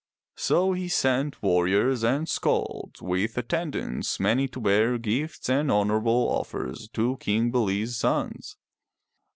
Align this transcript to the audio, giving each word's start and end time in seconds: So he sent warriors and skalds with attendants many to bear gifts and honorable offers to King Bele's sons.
So 0.37 0.73
he 0.73 0.87
sent 0.87 1.43
warriors 1.43 2.01
and 2.03 2.25
skalds 2.27 3.03
with 3.03 3.37
attendants 3.37 4.19
many 4.19 4.47
to 4.47 4.59
bear 4.59 4.97
gifts 4.97 5.47
and 5.47 5.71
honorable 5.71 6.27
offers 6.27 6.89
to 6.93 7.17
King 7.17 7.51
Bele's 7.51 7.97
sons. 7.97 8.57